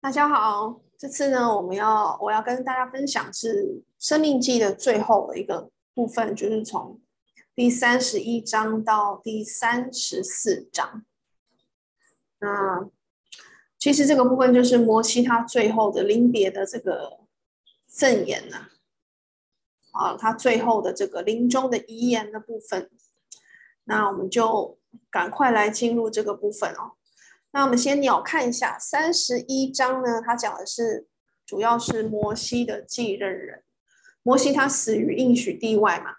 [0.00, 3.64] 大家好，这次呢，我们要我要跟大家分享是
[3.98, 7.00] 《生命记》的最后的一个部分，就是从
[7.52, 11.04] 第三十一章到第三十四章。
[12.38, 12.88] 那
[13.76, 17.18] 其实这个部分就是摩西他最后的临别的这个
[17.88, 18.68] 赠言呢，
[19.90, 22.88] 啊，他最后的这个临终的遗言的部分。
[23.82, 24.78] 那我们就
[25.10, 26.92] 赶快来进入这个部分哦。
[27.58, 31.08] 那我们先鸟看一下三十一章呢，他讲的是
[31.44, 33.64] 主要是摩西的继任人。
[34.22, 36.12] 摩西他死于应许地外嘛，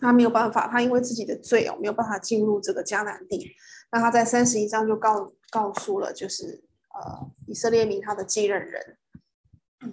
[0.00, 3.52] 他没有办法，他因为自己的罪哦，没有办法进入这个迦南地。
[3.92, 8.98] 那他在三十一章就告告诉了，就是呃以色列民他的继任人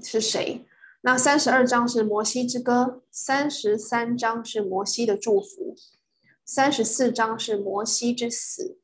[0.01, 0.65] 是谁。
[1.01, 5.75] 那三十二章是摩西之歌，三十三章是摩西的祝福，
[6.43, 8.79] 三十四章是摩西之死。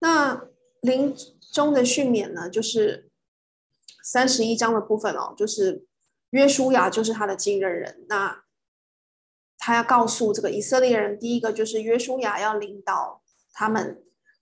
[0.00, 0.48] 那
[0.80, 1.14] 临
[1.52, 3.10] 终的训勉呢，就是
[4.02, 5.86] 三十一章的部分哦，就是
[6.30, 8.04] 约书亚就是他的继任人。
[8.08, 8.44] 那
[9.58, 13.96] 他要告诉这个以色列人，第一个就是约书亚要领导他们；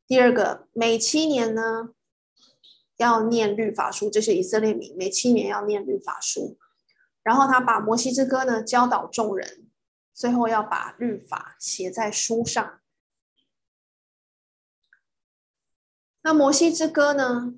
[0.06, 1.90] 第二个，每七年呢
[2.98, 6.56] 要念律法书，这是以色列民每七年要念律法书。
[7.24, 9.66] 然后他把摩西之歌呢教导众人，
[10.14, 12.77] 最后要把律法写在书上。
[16.28, 17.54] 那摩西之歌呢？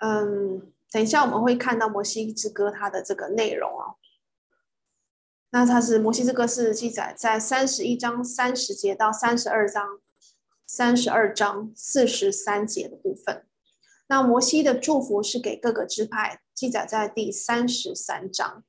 [0.00, 3.96] 嗯，等一下我们会看到摩西之歌它的这个内容哦。
[5.48, 9.98] 那它是摩西之歌是记载在三十一章三十节到三十二章
[10.66, 13.46] 三十二章四十三节的部分。
[14.08, 18.62] 那摩西的祝福是给各个支派，记载在第三十三章。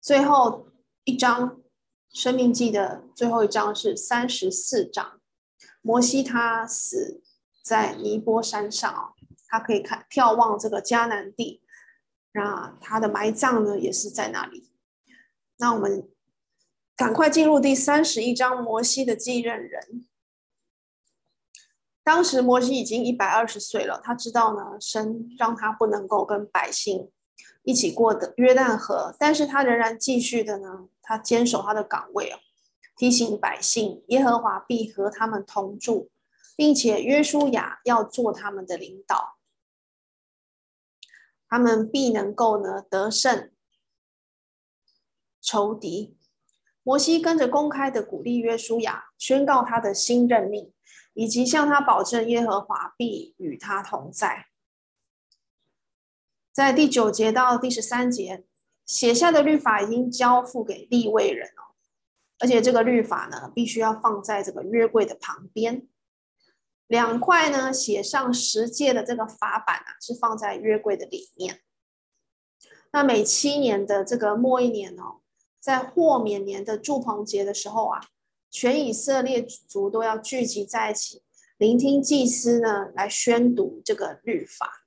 [0.00, 0.68] 最后
[1.04, 1.60] 一章，
[2.08, 5.20] 生命记的最后一章是三十四章。
[5.82, 7.22] 摩西他死。
[7.66, 9.10] 在尼波山上哦，
[9.48, 11.60] 他可以看眺望这个迦南地，
[12.30, 14.70] 那他的埋葬呢也是在那里。
[15.56, 16.08] 那我们
[16.96, 20.06] 赶快进入第三十一章，摩西的继任人。
[22.04, 27.10] 当时摩西已经一百二十岁了，他知道呢，神让他不能够跟百姓
[27.64, 32.38] 一起过的约旦河，但是他仍然继续的呢，他坚守他的岗位哦，
[32.96, 36.12] 提醒百姓，耶和华必和他们同住。
[36.56, 39.36] 并且约书亚要做他们的领导，
[41.46, 43.52] 他们必能够呢得胜
[45.40, 46.16] 仇敌。
[46.82, 50.72] 摩西跟着公开的鼓励约书亚，宣告他的新任命，
[51.14, 54.46] 以及向他保证耶和华必与他同在。
[56.52, 58.46] 在第九节到第十三节
[58.86, 61.74] 写下的律法已经交付给立位人哦，
[62.38, 65.86] 而且这个律法呢必须要放在这个约柜的旁边。
[66.86, 71.60] 两块呢，写上十诫的这个法版啊，是放在约柜的里面。
[72.92, 75.20] 那每七年的这个末一年哦，
[75.58, 78.00] 在豁免年的住棚节的时候啊，
[78.50, 81.22] 全以色列族都要聚集在一起，
[81.58, 84.86] 聆听祭司呢来宣读这个律法，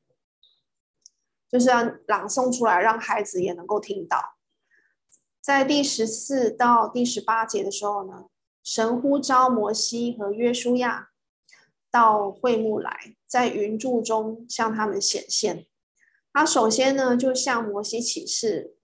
[1.49, 4.37] 就是要朗诵出来，让孩子也能够听到。
[5.41, 8.27] 在第十四到第十八节的时候呢，
[8.63, 11.08] 神呼召摩西和约书亚。
[11.91, 15.65] 到会幕来，在云柱中向他们显现。
[16.31, 18.75] 他首先呢，就向摩西起誓，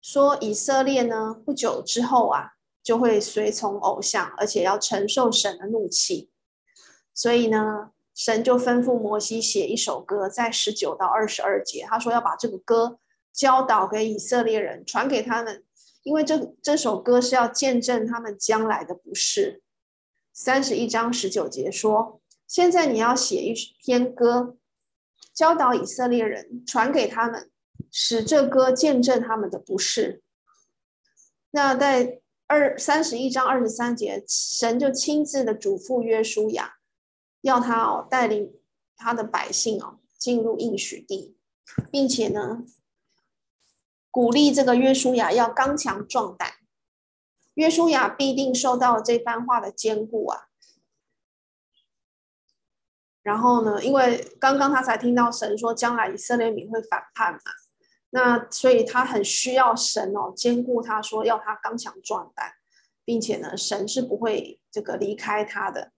[0.00, 2.52] 说以色列呢，不久之后啊，
[2.82, 6.30] 就会随从偶像，而且要承受神的怒气。
[7.12, 12.98] 所以呢，神就吩咐摩西写一首歌，在十九到二十二节，他说要把这个歌
[13.32, 15.62] 教导给以色列人，传给他们，
[16.02, 19.62] 因为这这首歌是要见证他们将来的不是。
[20.32, 22.22] 三十一章十九节说。
[22.46, 24.56] 现在你要写一篇歌，
[25.32, 27.50] 教导以色列人，传给他们，
[27.90, 30.22] 使这歌见证他们的不是。
[31.50, 36.76] 那在二三十一章二十三节，神就亲自的嘱咐约书亚，
[37.40, 38.54] 要他哦带领
[38.96, 41.36] 他的百姓哦进入应许地，
[41.90, 42.64] 并且呢
[44.10, 46.52] 鼓励这个约书亚要刚强壮胆。
[47.54, 50.48] 约书亚必定受到这番话的坚固啊。
[53.24, 57.40] 然后呢，因为刚刚他才听到神说将来以色列民会反叛嘛，
[58.10, 62.52] 那所以他很需要神哦，坚固他说要他刚强壮胆，
[63.02, 65.90] 并且呢，神是不会这个离开他的。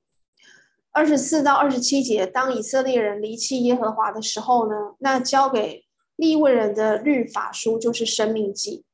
[0.92, 5.84] 二十四到二十七节，当以色列人离弃耶和华的时候呢，那交给
[6.14, 8.84] 利未人的律法书就是生命记，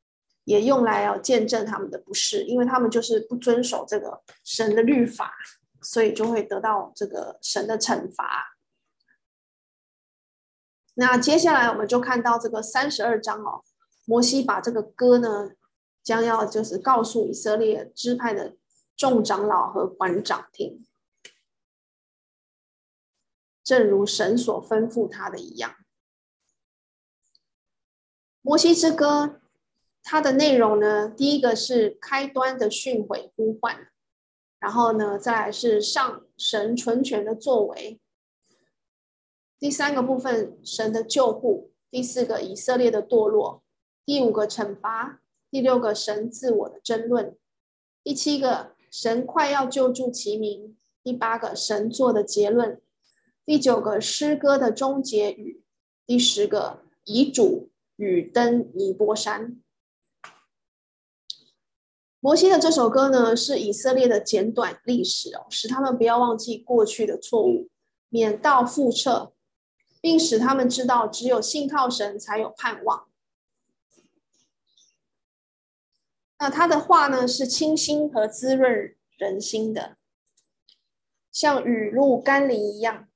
[0.45, 5.33] 也用来要见证他们的不是，因为他们就是不遵守这个神的律法。
[5.83, 8.57] 所以就会得到这个神的惩罚。
[10.95, 13.65] 那接下来我们就看到这个三十二章哦，
[14.05, 15.53] 摩西把这个歌呢，
[16.03, 18.57] 将要就是告诉以色列支派的
[18.97, 20.87] 众长老和官长听，
[23.65, 25.77] 正如神所吩咐他的一样。
[28.43, 29.41] 摩西之歌，
[30.03, 33.92] 它的内容呢，第一个是开端的训诲呼唤，
[34.63, 37.99] 然后呢，再来是上神纯全的作为。
[39.59, 43.63] 第三个部分，神的救护；第四个，以色列的堕落；
[44.07, 45.19] 第五个，惩罚；
[45.51, 47.35] 第六个，神自我的争论；
[48.05, 52.77] 第七个，神快要救助其民；第八个，神做的结论；
[53.45, 55.61] 第九个，诗歌的终结语；
[56.07, 59.61] 第十个，遗嘱与登尼波山。
[62.23, 67.69] 摩西的这首歌呢，是以色列的简短历史哦，使他们不要忘记过去的错误，
[68.09, 69.35] 免到覆辙。
[70.05, 73.07] 并使他们知道，只有信靠神才有盼望。
[76.41, 79.97] 那他的话呢，是清新和滋润人心的，
[81.31, 83.07] 像雨露甘霖一样。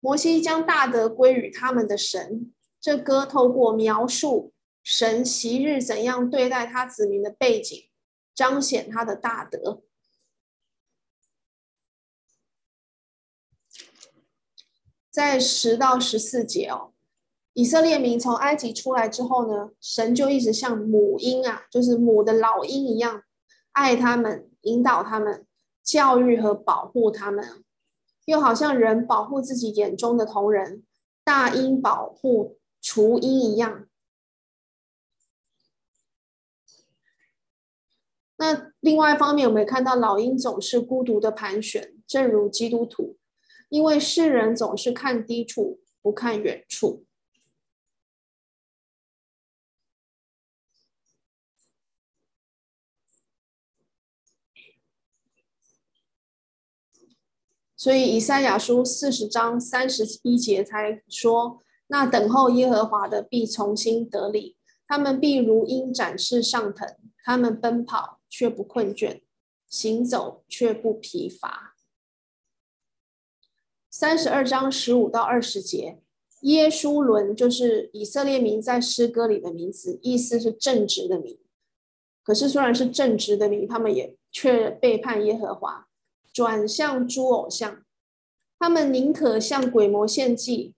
[0.00, 2.52] 摩西将大德归于他们的神。
[2.80, 4.52] 这歌透过描述
[4.82, 7.88] 神昔日怎样对待他子民的背景，
[8.36, 9.82] 彰显他的大德。
[15.10, 16.92] 在十到十四节哦，
[17.54, 23.22] 以色列民从埃及出来之后呢，神就一直像母鹰啊，就是母的老鹰一样，
[23.72, 25.46] 爱他们，引导他们，
[25.82, 27.64] 教育和保护他们，
[28.26, 30.84] 又好像人保护自己眼中的同人，
[31.24, 33.88] 大鹰保护雏鹰一样。
[38.38, 43.16] 那另外一方面，我们也看到老鹰总是孤独的盘旋，正如基督徒。
[43.68, 47.04] 因为世人总是看低处，不看远处，
[57.76, 64.56] 所以以赛亚书四十章三十一节才说：“那等候耶和华的必重新得力，
[64.86, 69.22] 他们必如鹰展翅上腾，他们奔跑却不困倦，
[69.66, 71.74] 行走却不疲乏。”
[73.90, 76.02] 三十二章十五到二十节，
[76.42, 81.38] 耶书伦就是以色列民在诗歌里的名字，意思是正直的民。
[82.22, 85.88] 可是虽然是正直的民，他们也却背叛耶和华，
[86.30, 87.82] 转向诸偶像。
[88.58, 90.74] 他们宁可向鬼魔献祭，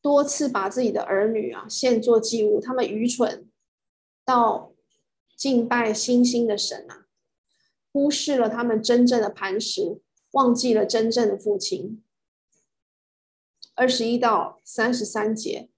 [0.00, 2.60] 多次把自己的儿女啊献作祭物。
[2.60, 3.50] 他们愚蠢
[4.24, 4.72] 到
[5.36, 6.99] 敬拜星星的神啊，
[7.92, 10.00] 忽视了他们真正的磐石，
[10.32, 12.02] 忘记了真正的父亲。
[13.74, 15.68] 二十一到三十三节，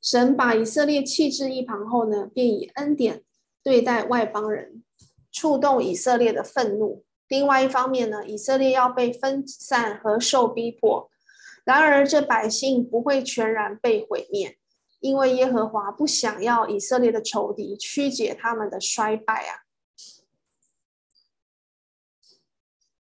[0.00, 3.22] 神把以色列弃置一旁后呢，便以恩典
[3.62, 4.82] 对待外邦人，
[5.30, 7.04] 触动以色列的愤怒。
[7.28, 11.08] 另外一方面呢，以色列要被分散和受逼迫。
[11.64, 14.58] 然而，这百姓不会全然被毁灭，
[14.98, 19.61] 因为耶和华不想要以色列的仇敌曲解他们的衰败啊，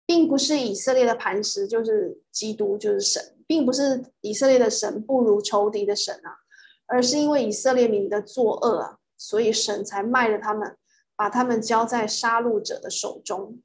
[0.08, 3.36] 并不是以色列的磐石就是基督，就是神。
[3.46, 6.40] 并不是以色列的神不如仇敌的神啊，
[6.86, 10.76] 而是因为以色列民的作恶啊，所以神才卖了他们，
[11.16, 13.62] 把他们交在杀戮者的手中。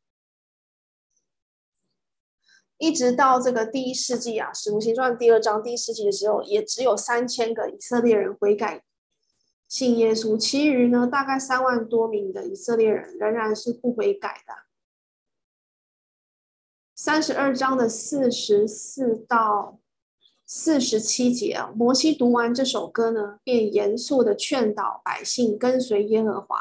[2.78, 8.84] 一直到这个第一世纪啊，《使徒行传》第二章第一世纪的时候，也只有三千个以色列人悔改
[9.66, 14.51] 信耶稣，其余呢，大概三万多名的以色列人仍然是不悔改的。
[17.04, 19.80] 三十二章的四十四到
[20.46, 26.58] 四十七节，摩西读完这首歌呢，便严肃地劝导百姓跟随耶和华，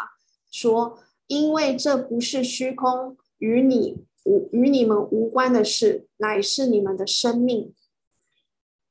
[0.50, 0.98] 说
[1.29, 7.75] ：“因为这不是虚空，与你无与你们无关的事，乃是你们的生命。”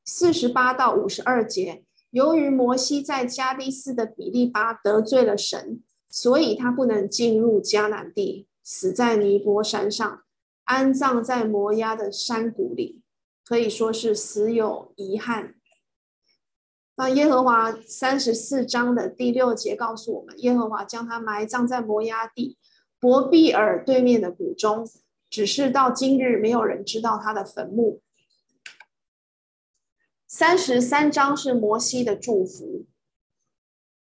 [0.07, 10.23] 四十八到五十二节，由于摩西在加低斯的比利巴得罪了神，所以他不能进入迦南地，死在尼波山上。
[10.71, 13.03] 安葬在摩押的山谷里，
[13.45, 15.57] 可以说是死有遗憾。
[16.95, 22.57] 那耶和华三十四章的第六节告诉我们，耶和华将他埋葬在摩押地
[23.00, 24.89] 伯敝珥对面的谷中，
[25.29, 28.00] 只是到今日没有人知道他的坟墓。
[30.29, 32.87] 三十三章是摩西的祝福，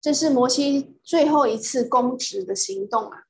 [0.02, 3.24] 这是摩西最后一次公职的行动啊。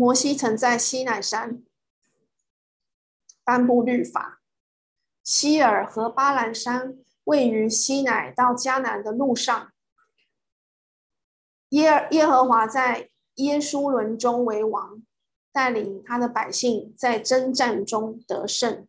[0.00, 1.62] 摩西曾在西乃山
[3.44, 4.40] 颁布律法，
[5.22, 9.70] 希尔和巴兰山位于西乃到迦南的路上，
[11.68, 15.02] 耶耶和华在耶稣伦中为王，
[15.52, 18.88] 带领他的百姓在征战中得胜。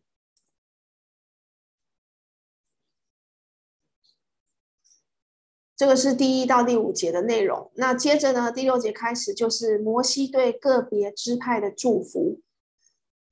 [5.82, 7.72] 这个是第一到第五节的内容。
[7.74, 12.40] 那接着呢，第六节开始就是摩西对个别支派的祝福。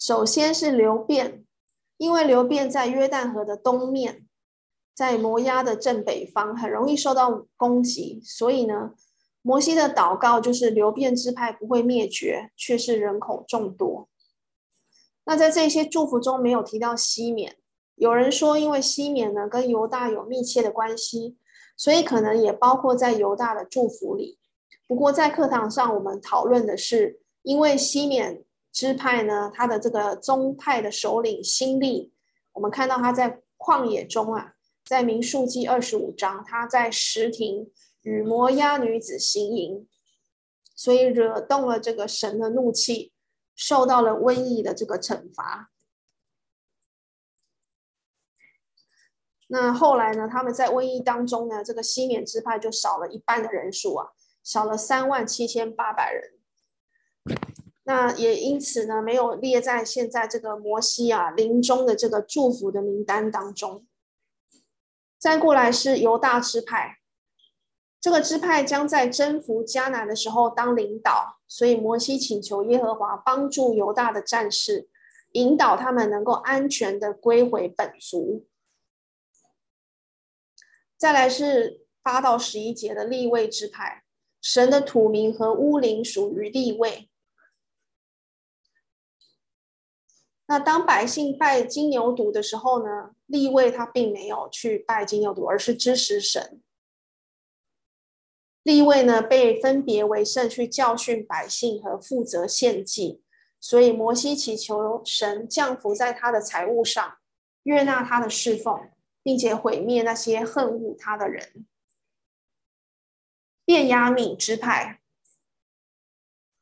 [0.00, 1.44] 首先是流便，
[1.96, 4.26] 因为流便在约旦河的东面，
[4.96, 8.94] 在摩押的正北方，很容易受到攻击，所以呢，
[9.42, 14.08] 摩西的祷告就是流便支派不会灭绝，却是人口众多。
[15.24, 17.54] 那在这些祝福中没有提到西缅，
[17.94, 21.36] 有人说因为西缅呢跟犹大有密切的关系。
[21.80, 24.38] 所以可能也包括在犹大的祝福里。
[24.86, 32.12] 不过在课堂上，我们讨论的是，因为西缅支派呢，他的这个宗派的首领新利，
[32.52, 34.52] 我们看到他在旷野中啊，
[34.84, 37.70] 在民数记二十五章，他在石亭
[38.02, 39.88] 与摩押女子行淫，
[40.74, 43.14] 所以惹动了这个神的怒气，
[43.56, 45.70] 受到了瘟疫的这个惩罚。
[49.52, 50.28] 那后来呢？
[50.30, 54.06] 他们在瘟疫当中呢，这个西缅支派就少了一半的人数啊，
[54.44, 56.34] 少了三万七千八百人。
[57.82, 63.84] 那也因此呢，没有列在现在这个摩西啊临终的这个祝福的名单当中。
[65.18, 66.98] 再过来是犹大支派，
[68.00, 74.88] 这个支派将在征服迦南的时候当领导，所以摩西请求耶和华帮助犹大的战士，
[75.32, 78.46] 引导他们能够安全的归回本族。
[81.00, 84.04] 再来是八到十一节的立位之派，
[84.42, 87.08] 神的土民和乌灵属于立位。
[90.46, 96.60] 那当百姓拜金牛犊的时候呢，立位他并没有去拜金牛犊，而是支持神。
[98.62, 103.22] 立位呢被分别为圣，去教训百姓和负责献祭，
[103.58, 107.16] 所以摩西祈求神降服在他的财物上，
[107.62, 108.90] 悦纳他的侍奉。
[109.22, 111.66] 并且毁灭那些恨恶他的人。
[113.64, 115.00] 便雅悯支派，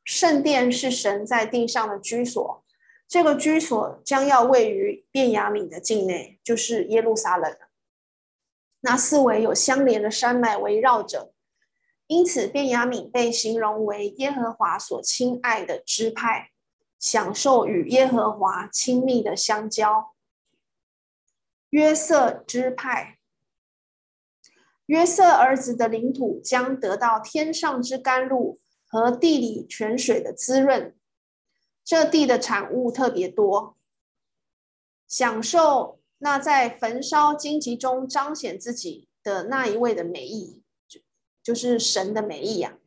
[0.03, 2.63] 圣殿是神在地上的居所，
[3.07, 7.57] 这个居所将要位于便雅悯的境内，就是耶路撒冷。
[8.81, 11.33] 那四围有相连的山脉围绕着，
[12.07, 16.51] 因此便雅悯被形容为耶和华所亲爱的支派，
[16.99, 20.13] 享受与耶和华亲密的相交。
[21.69, 23.19] 约瑟支派，
[24.87, 30.95] 约瑟儿子的领土将得到天上之甘露和地里泉水的滋润，
[31.83, 33.77] 这地的产物特别多。
[35.07, 40.99] 享受那在焚烧荆棘中彰显自己的那一位的美意，就
[41.43, 42.81] 就是神的美意呀、啊。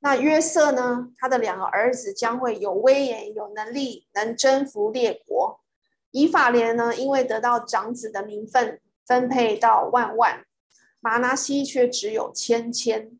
[0.00, 1.12] 那约瑟呢？
[1.16, 5.61] 他的两个儿子将会有威严、有能力，能征服列国。
[6.12, 10.44] 以法莲呢，因为得到长子的名分，分配到万万；
[11.00, 13.18] 玛拿西却只有千千。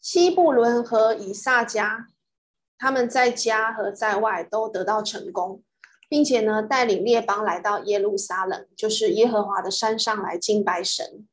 [0.00, 2.06] 西布伦和以萨迦，
[2.78, 5.62] 他们在家和在外都得到成功，
[6.08, 11.26] 并且呢，带领列邦来到耶路撒冷，就是耶和华的山上来敬拜神。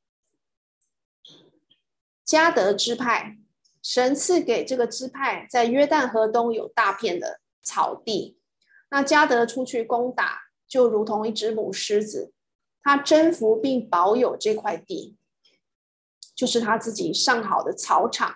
[2.25, 3.37] 迦得支派。
[3.85, 8.39] 神赐给这个支派在约旦河东有大片的草地，
[8.89, 12.33] 那加得出去攻打，就如同一只母狮子，
[12.81, 15.15] 他征服并保有这块地，
[16.35, 18.33] 就是他自己上好的草场，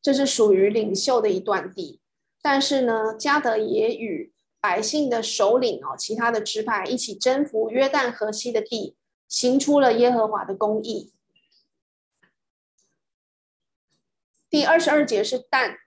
[0.00, 2.00] 这是属于领袖的一段地。
[2.40, 4.32] 但是呢，加得也与
[4.62, 8.96] 百姓的首领哦，其他的支派一起征服约旦河西的地，
[9.28, 11.12] 行出了耶和华的公义。
[14.50, 15.78] 第二十二节是但，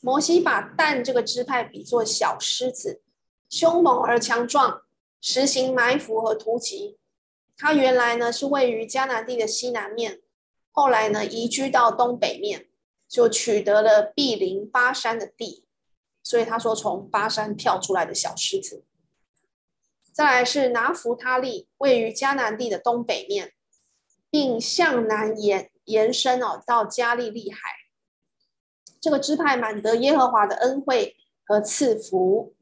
[0.00, 3.02] 摩西把但这个支派比作小狮子，
[3.48, 4.82] 凶猛而强壮，
[5.20, 6.98] 实行埋伏和突击。
[7.56, 10.22] 他原来呢是位于迦南地的西南面，
[10.72, 12.66] 后来呢移居到东北面，
[13.06, 15.64] 就取得了毗邻巴山的地。
[16.20, 18.82] 所以他说从巴山跳出来的小狮子。
[20.12, 23.52] 再来是拿弗他利，位于迦南地的东北面，
[24.30, 25.70] 并向南延。
[25.84, 27.58] 延伸哦，到加利利海，
[29.00, 32.54] 这个支派满得耶和华的恩惠和赐福。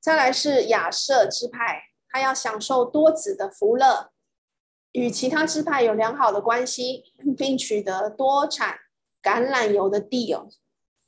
[0.00, 4.10] 再来是亚设支派，他要享受多子的福乐。
[4.92, 7.04] 与其他支派有良好的关系，
[7.38, 8.80] 并取得多产
[9.22, 10.48] 橄榄油的地哦，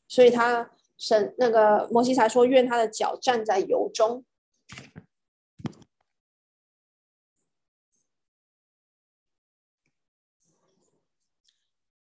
[0.07, 0.71] 所以他
[1.02, 4.25] 神那个摩西才说，愿他的脚站在油中。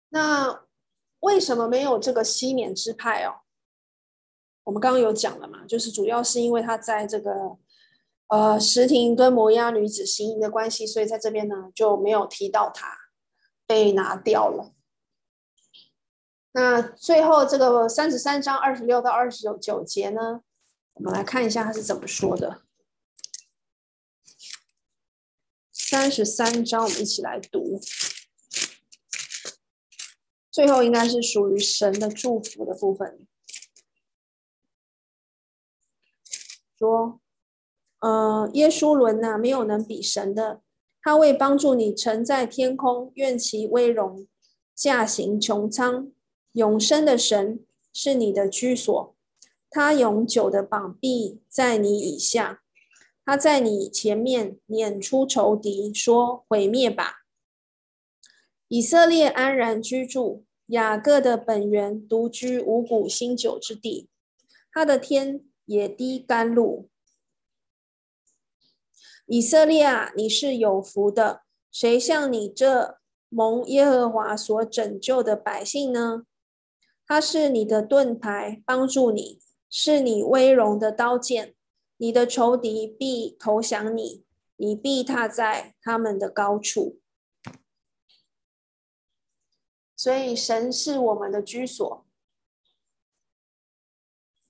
[0.10, 0.66] 那
[1.22, 3.42] 为什么没有这个西缅支派哦？
[4.66, 7.58] 我们刚刚有讲了嘛，就是主要是因为他在这个
[8.28, 12.96] 呃石亭跟摩押女子行营的关系，所以在这边呢就没有提到他
[13.66, 14.76] 被拿掉了。
[16.54, 20.42] 那最后这个三十三章二十六到二十九九节呢，
[20.94, 22.64] 我们来看一下他是怎么说的。
[25.72, 27.80] 三十三章，我们一起来读。
[30.50, 33.26] 最后应该是属于神的祝福的部分。
[36.78, 37.22] 说，
[38.00, 40.62] 呃，耶稣伦呐，没有能比神的。
[41.02, 44.28] 他为帮助你乘在天空，愿其威荣
[44.76, 46.12] 驾行穹苍。
[46.54, 49.16] 永生的神是你的居所，
[49.70, 52.62] 他永久的膀臂在你以下，
[53.24, 57.22] 他在你前面撵出仇敌，说毁灭吧。
[58.68, 64.10] 以色列安然居住，雅各的本源独居五谷新酒之地。
[64.74, 66.90] 他的天也滴甘露。
[69.26, 71.44] 以色列啊，你是有福的。
[71.72, 72.98] 谁像你这
[73.30, 76.24] 蒙耶和华所拯救的百姓呢？
[77.12, 81.54] 他是你的盾牌，帮助你，是你威荣的刀剑。
[81.98, 84.24] 你的仇敌必投降你，
[84.56, 87.02] 你必踏在他们的高处。
[89.94, 92.08] 所以，神是我们的居所，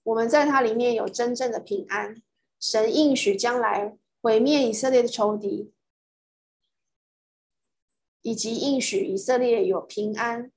[0.03, 2.21] 我们在它里面有真正的平安。
[2.59, 5.73] 神应许将来毁灭以色列的仇敌，
[8.21, 10.51] 以及应许以色列有平安、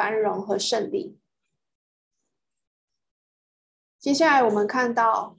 [0.00, 1.20] 繁荣和胜利。
[3.98, 5.36] 接下来，我们看到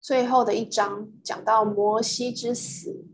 [0.00, 3.04] 最后的一章，讲到摩西之死。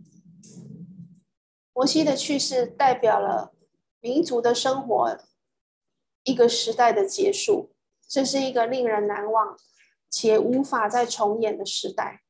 [1.74, 3.54] 摩西的去世代表了
[4.00, 5.18] 民族的生活，
[6.24, 7.76] 一个时代的结束。
[8.08, 9.58] 这是一个令人难忘
[10.08, 12.22] 且无法再重演的时代。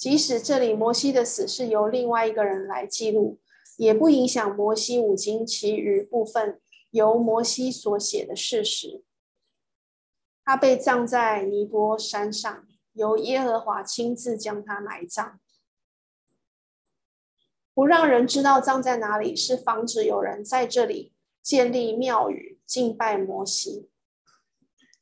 [0.00, 3.38] 即使这里摩西的死是由另外一个人来记录，
[3.76, 6.58] 也不影响摩西五经其余部分
[6.88, 9.04] 由摩西所写的事实。
[10.42, 15.38] 他被葬在尼波山上，由耶和华亲自将他埋葬。
[17.74, 23.90] 不让人知道葬在哪里，是防止有人在这里建立庙宇敬拜摩西。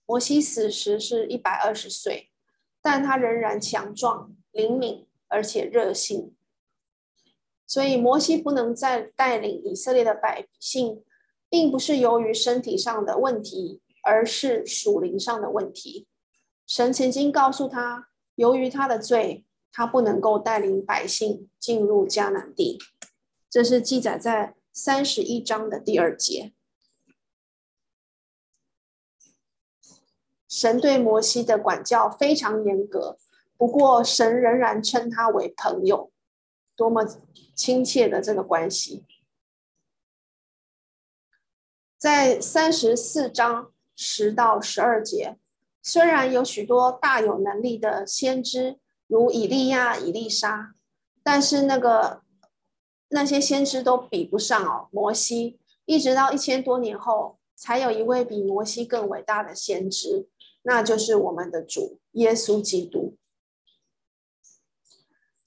[0.04, 2.32] 摩西死时是一百二十岁，
[2.82, 6.34] 但他仍然强壮、灵敏而且热心。
[7.66, 11.04] 所以摩西不能再带领以色列的百姓，
[11.48, 16.08] 并不是由于身体上的问题，而是属灵上的问题。
[16.66, 19.44] 神曾经告诉他，由于他的罪。
[19.70, 22.78] 他不能够带领百姓进入迦南地，
[23.48, 26.52] 这是记载在三十一章的第二节。
[30.48, 33.18] 神对摩西的管教非常严格，
[33.58, 36.10] 不过神仍然称他为朋友，
[36.74, 37.04] 多么
[37.54, 39.04] 亲切的这个关系。
[41.98, 45.36] 在三十四章十到十二节，
[45.82, 48.78] 虽然有许多大有能力的先知。
[49.10, 50.74] 如以利亚、以利沙，
[51.22, 52.22] 但是那个
[53.08, 54.88] 那些先知都比不上哦。
[54.92, 60.28] 摩西一直到一千多年后，才有一位比摩西更伟大的先知，
[60.60, 63.16] 那就是我们的主耶稣基督。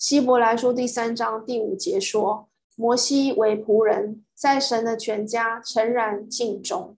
[0.02, 6.98] 希伯来书第三章第五节说：“摩西为仆人，在神的全家诚然尽忠。”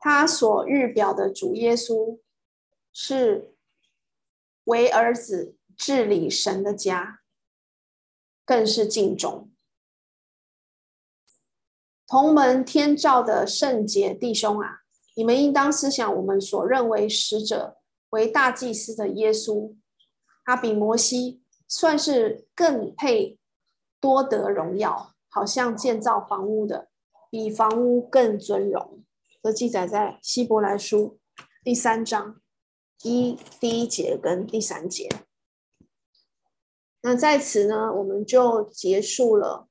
[0.00, 2.18] 他所预表的主耶稣。
[2.92, 3.54] 是
[4.64, 7.20] 为儿子治理神的家，
[8.44, 9.50] 更是尽忠。
[12.06, 14.80] 同门天照的圣洁弟兄啊，
[15.14, 19.76] 你们应当思想我们所认为使者为大祭司的耶稣，
[20.50, 23.38] 他比摩西算是更配
[24.00, 26.88] 多得荣耀，好像建造房屋的，
[27.30, 29.04] 比房屋更尊荣。
[29.40, 31.20] 这记载在希伯来书
[31.62, 32.40] 第三章。
[33.04, 35.08] 一第一节跟第三节，
[37.02, 39.68] 那在此呢，我们就结束了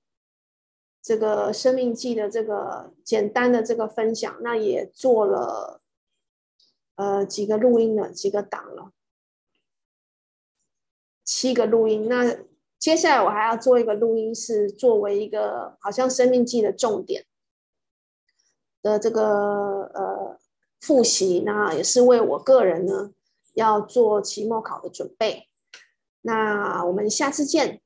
[1.02, 4.36] 这个生命记的这个简单的这个分享。
[4.42, 5.82] 那也做了
[6.96, 8.94] 呃几个录音了，几个档了，
[11.30, 12.10] 七个录音。
[12.10, 12.36] 那
[12.80, 17.26] 接下来我还要做一个录音，是作为一个好像生命记的重点
[18.82, 20.40] 的这个呃
[20.82, 23.12] 复习，那也是为我个人呢
[23.54, 25.48] 要做期末考的准备。
[26.22, 27.80] 那我们下次见。